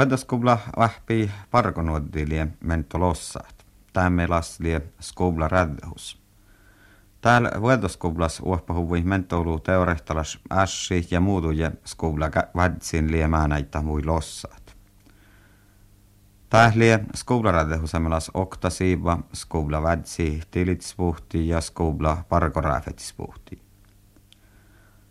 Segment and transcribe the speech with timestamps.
[0.00, 3.66] Vuodaskubla vahpi parkonuoddilie mentolossaat.
[3.92, 6.22] Tämä laslie skubla räddehus.
[7.20, 14.76] Täällä vuodaskublas uoppahuvui mentoulu teorehtalas ässi ja muutuje skubla vadsin liemää näitä mui lossaat.
[16.48, 22.24] Tählie skubla räddehusamelas okta siiva, skubla vadsi tilitspuhti ja skubla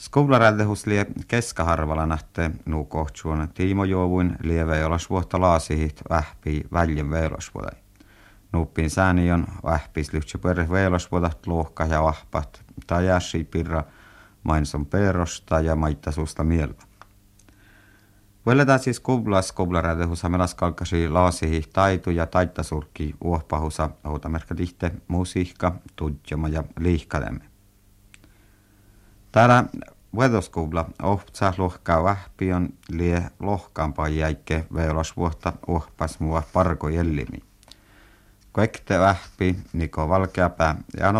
[0.00, 0.10] parkoräfetispuhti.
[0.10, 7.78] Skoblaräldehus lie keskaharvala nähte nuu kohtsuon Tiimo Juovuin lie veilasvuotta laasihit vähpii väljen veilasvuotai.
[8.52, 13.84] Nuppin säänion vähpis lyhtsä perre veilasvuotat luokka ja vahpat tai jäsi pirra
[14.42, 16.84] mainson perosta ja maittasuusta mieltä.
[18.46, 24.54] Vuoletaan siis kublas kublarädehus hamelas kalkasi laasihi taitu ja taittasurkki uohpahusa outamerkka
[25.08, 27.49] musiikka, tudjama ja liihkademme.
[29.32, 29.64] Täällä
[30.18, 37.38] Vedoskubla ohtsa lohkaa vähpion lie lohkaampaa jäikke veilosvuotta ohpas mua parko jellimi.
[38.52, 41.12] Koekte vähpi Niko Valkeapää ja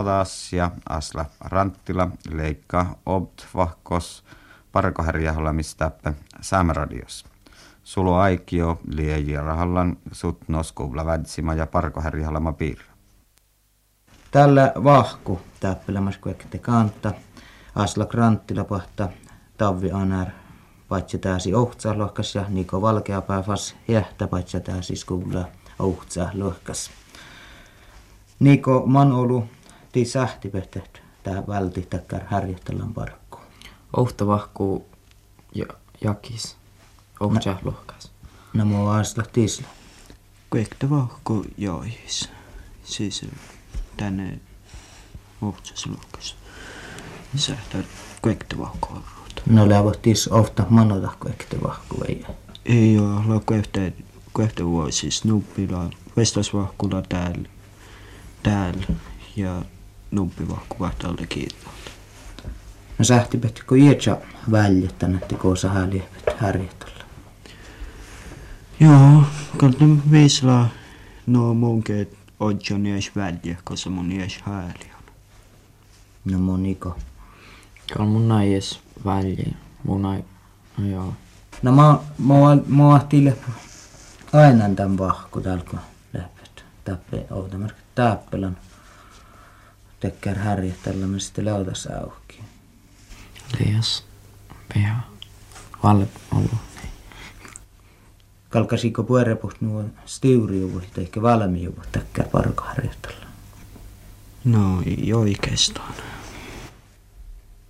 [0.89, 4.24] Asla Ranttila leikka obt vahkos
[4.72, 7.24] parkoherjahollamistappe Sämradios.
[7.83, 12.92] Sulo aikio lieji rahallan sut noskubla vädsima ja parkoherjahallama piirra.
[14.30, 17.12] Tällä vahku täppelemäs kuekte kantta–
[17.74, 19.08] Asla Granttila pahta
[19.58, 20.28] Tavvi Anar
[20.88, 25.44] paitsi tääsi ohtsa lohkas ja Niko Valkeapää fas jähtä paitsi tääsi skulla
[25.78, 26.90] ohtsa lohkas.
[28.40, 29.44] Niko Manolu
[29.92, 33.38] ti sähti pehtet tää välti takkar härjättelän parkku.
[33.96, 34.86] Ohta vahkuu
[35.55, 35.66] ja
[36.00, 36.56] jakis.
[37.20, 38.12] Ohtsa lohkas.
[38.52, 39.68] No mua asla tisla.
[40.50, 42.30] Kuekta vahku jois.
[42.84, 43.27] Siis
[43.96, 44.40] tänne
[45.42, 46.39] ohtsas lohkas
[47.36, 47.83] sähtar
[48.23, 49.42] kuektevahkoavruut.
[49.47, 52.27] No lävottis ofta manota kuektevahku ei.
[52.67, 53.92] Ei ole, la kuefte
[54.33, 57.48] kuehtevua siis nuppila vestasvahkulla täällä
[58.42, 58.86] täällä
[59.36, 59.63] ja
[60.11, 61.58] nuppivahku vahtalle kiitos.
[62.98, 64.17] No sähti pehti kun ietsä
[64.51, 67.05] väljettä nätti koosa häliävät härjätällä.
[68.80, 69.23] Joo,
[69.57, 70.69] kantta viisla
[71.27, 74.90] no munkeet odjon jäis väljä, koska mun jäis hääli
[76.24, 76.96] No moniko.
[77.92, 79.56] Kyllä mun nais väliin.
[79.84, 80.24] Mun ai...
[80.78, 81.14] No joo.
[81.62, 82.34] No mä, mä,
[82.67, 83.36] mä vahtiin
[84.33, 85.80] aina tämän vahku täällä kun
[86.12, 86.64] läpet.
[86.84, 88.56] Täppe, outamerkki täppelän.
[90.01, 92.40] Tekkär härjättällä mä sitten leutas auki.
[93.58, 94.05] Lias.
[94.74, 95.01] Piha.
[95.83, 96.51] Valle ollut.
[98.48, 103.27] Kalkasiko puerepust nuo stiuriuvut, ehkä valmiuvut tekkär parkoharjoitella?
[104.45, 105.95] No, ei oikeastaan.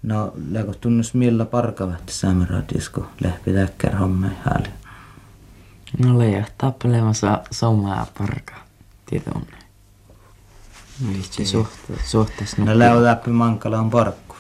[0.03, 4.69] No, läkö tunnus millä parkavat saamiraatisko lähti täkkär hommeen hääli?
[5.99, 8.55] No leija tappelemassa somaa parka.
[9.06, 9.31] Tieto
[11.09, 12.11] Vitsi suhteessa.
[12.11, 12.56] Suhteessa.
[12.62, 14.37] No lähti läpi mankala on parkku.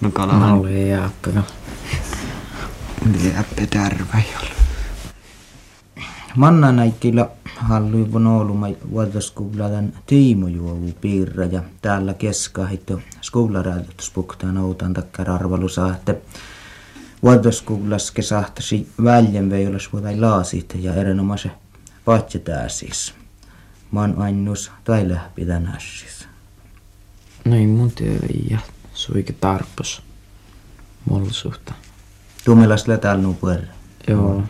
[0.00, 0.40] No kala on.
[0.40, 1.42] No leija appena.
[3.36, 4.54] Läpi tärväjällä.
[6.36, 7.28] Manna näikkillä
[7.62, 8.30] hallii vuonna
[8.90, 16.14] vuotoskuvladan tiimojuovu piirra ja täällä keskahitto skuvlaräytöspuktaan outan takkar arvalusa, että
[17.22, 21.52] vuotoskuvlas kesahtasi väljen veilas vuotai laasit ja erinomaisen
[22.04, 23.14] patsetää siis.
[23.90, 26.28] Man ainus tai läpi tänässis.
[27.44, 27.92] No ei mun
[28.50, 28.58] ja
[28.94, 30.02] suike tarpos.
[31.04, 31.74] Mulla suhta.
[32.44, 33.38] Tuumelas täällä nuu.
[34.08, 34.42] Joo.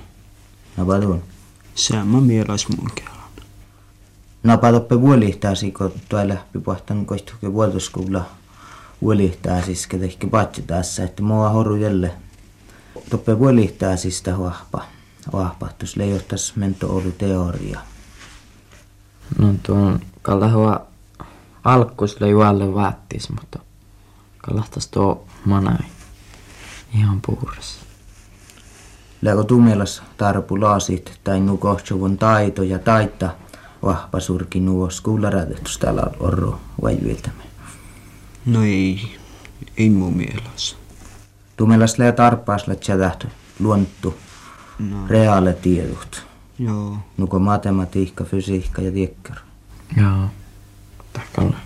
[0.76, 1.31] No padun.
[1.74, 3.12] Sama mielas mun kelan.
[4.42, 8.24] Napa toppe vuolihtaasi, kun tuo lähti pohtan koistuke vuotoskuvla
[9.02, 12.14] vuolihtaasi, ketä ehkä patsi tässä, että mua horu jälle.
[13.10, 14.84] Toppe vuolihtaasi sitä vahpa.
[15.32, 17.80] Vahpahtus leijohtas mento oli teoria.
[19.38, 20.86] No tuon kallahua
[21.64, 23.58] alkuis lei juolle vaattis, mutta
[24.38, 25.86] kallahtas tuo manai
[26.94, 27.91] ihan puhdas.
[29.22, 33.30] Läkö tumelas tarpu laasit tai nu kohtsuvun taito ja taitta
[33.82, 37.42] vahva surki nuo skuularätetys täällä orro vai viltämme.
[38.46, 39.16] No ei,
[39.76, 40.76] ei mun mielessä.
[41.56, 43.28] Tumelas lää tarpaas lät tähtä
[43.60, 44.14] luonttu
[44.78, 46.26] No, reaale tiedot.
[46.58, 46.96] joo.
[47.16, 49.36] Nuko matematiikka, fysiikka ja tiekkar.
[49.96, 50.24] Joo.
[51.12, 51.56] Takkalle.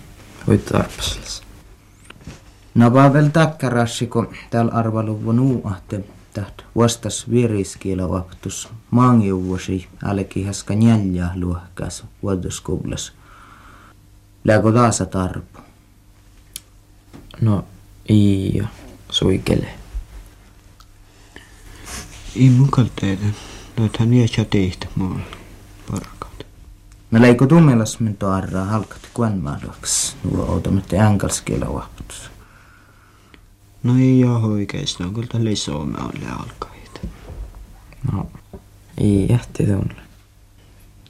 [0.47, 1.41] Voit tarpaselles.
[2.75, 6.03] No vaan vielä takkarassi, kun täällä arvaluvun uuahte
[6.37, 13.13] täht vastas viriskielä vaptus maangiuvuosi älki haska njälja luohkas vuodoskuvlas.
[14.43, 15.59] Läkö taas tarpu?
[17.41, 17.65] No,
[18.09, 18.65] ei jo.
[19.09, 19.67] Suikele.
[22.35, 23.35] Ei mun kalteiden.
[23.77, 25.19] Löythän niitä tehtä mulla
[25.91, 26.45] parkat.
[27.11, 30.15] No leiko tummelas min toarraa halkat kuen maadoks.
[30.31, 32.29] Nuo outamme änkalskielä vahvutus.
[33.87, 36.99] No ei ole oikeesti, no kyllä tällä Suomea oli alkaita.
[38.11, 38.27] No,
[38.97, 40.01] ei jähti tuolle.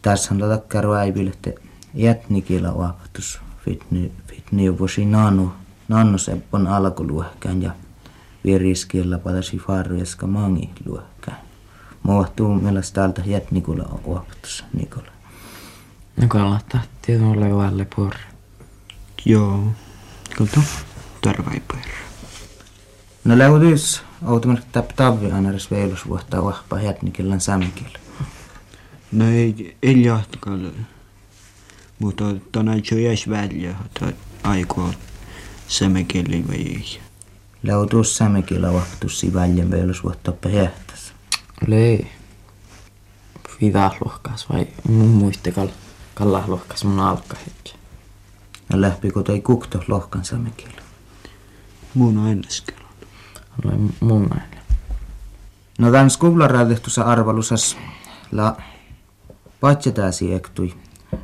[0.01, 1.51] Tässä on takkaro äiville, että
[1.93, 3.39] jätnikillä vahvutus.
[3.65, 5.51] Fitni, fitni vuosi nanu,
[5.87, 7.71] nanu seppon alkuluohkään ja
[8.45, 11.37] viriskiellä padasi farveska mangi luohkään.
[12.03, 15.11] Muohtuu mielestä täältä jätnikulla vahvutus, Nikola.
[16.21, 18.19] No kannattaa tuolle valle porre.
[19.25, 19.63] Joo,
[20.37, 20.65] kyllä tuon
[21.21, 22.06] tarvai perä.
[23.27, 27.99] No leutis, automat tap tavvi anaris veilus vuotta vahpa jätnikillä sämkillä.
[29.11, 30.71] No ei, ei jahtakaan.
[31.99, 33.25] Mutta tänä jo jäs
[33.85, 34.13] että
[34.43, 34.93] aikoo
[35.67, 36.99] semekeli vai ei.
[37.63, 41.13] Leutus sämkillä vahvutus si väljen veilus vuotta pehtäs.
[41.67, 42.07] Lei.
[43.61, 45.67] Vida lohkas vai mun muiste kal
[46.13, 47.73] kalla lohkas mun alka hetki.
[48.69, 50.81] Ja lähpikö toi kukto lohkan sämkillä.
[51.93, 52.76] Mun ennäskellä.
[53.65, 54.57] Ole mun näille.
[55.79, 57.77] No tämän skuvlaräytehtussa arvalusas
[58.31, 58.57] la
[59.59, 60.73] patsetääsi ektui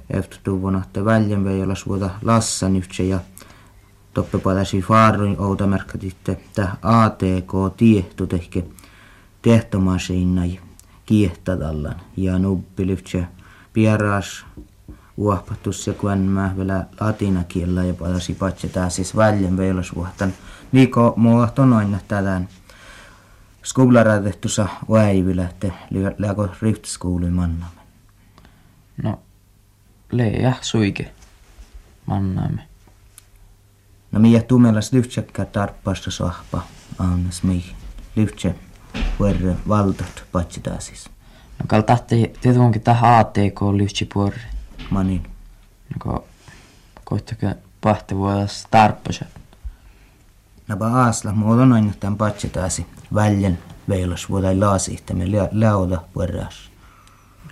[0.10, 3.20] eftutuvuna te väljen veijalla suota lassan yhtsä ja
[4.14, 8.64] toppe padasi faaruin outa merkatitte tä ATK tiehtu tehke
[9.42, 10.42] tehtomasiinna
[11.06, 13.24] kiehtadallan ja nubbi lyhtsä
[13.74, 14.46] pieras
[15.18, 20.34] uohpatus ja kun mä vielä latinakielellä ja padasi patsetääsi väljen veijalla suotan
[20.74, 22.50] Niko muohto noin tähän
[23.64, 25.72] skolarätettussa väivillä, että
[26.18, 27.82] lääkö riftskoulu mannamme.
[29.04, 29.20] No,
[30.12, 31.12] leijä suike.
[32.06, 32.68] Mannaamme.
[34.12, 36.62] No minä tumelas lyhtsäkkä tarppaasta sahpa,
[37.00, 37.76] annas mi
[38.16, 38.54] lyhtsä
[39.20, 41.10] verre valtat patsidaasis.
[41.60, 44.42] No kal tahti tietenkin tähän ATK lyhtsi porre.
[44.90, 45.24] Manin.
[46.06, 46.26] No
[47.04, 49.26] koittakaa pahti vuodessa tarppasa.
[50.74, 53.60] Napa aasla muodon noin tämän patsidaasi väljen
[53.90, 56.72] veilos vuodai laasi, että me läoda verras.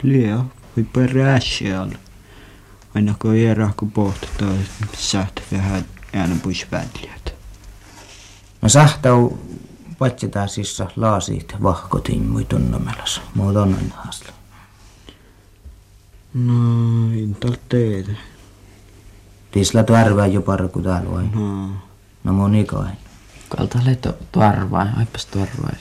[0.04, 0.46] Liia,
[0.78, 1.98] voi perä siellä.
[2.96, 4.52] Aina kun ei rahku pohtaa,
[4.98, 7.34] sähtä vähän äänen pois väliät.
[8.62, 9.38] No sahtau
[9.98, 13.22] patsidaasissa laasiit vahkotiin mui tunnomelas.
[13.36, 14.32] Muodon noin haasla.
[16.34, 16.54] No,
[17.14, 17.38] en
[17.70, 18.12] teitä.
[19.52, 21.24] Tisla tuarvaa jo parku täällä vai?
[21.24, 21.70] No,
[22.24, 22.98] No monikoin.
[23.58, 23.80] Kalta
[24.32, 25.76] tuarvaa, aipas tuarvaa.